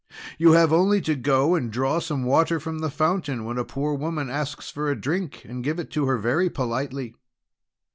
You 0.39 0.53
have 0.53 0.73
only 0.73 0.99
to 1.01 1.15
go 1.15 1.53
and 1.53 1.69
draw 1.71 1.99
some 1.99 2.23
water 2.23 2.59
from 2.59 2.79
the 2.79 2.89
fountain, 2.89 3.35
and 3.35 3.45
when 3.45 3.59
a 3.59 3.63
poor 3.63 3.93
woman 3.93 4.31
asks 4.31 4.71
for 4.71 4.89
a 4.89 4.99
drink 4.99 5.41
to 5.41 5.61
give 5.61 5.77
it 5.77 5.91
to 5.91 6.07
her 6.07 6.17
very 6.17 6.49
politely." 6.49 7.13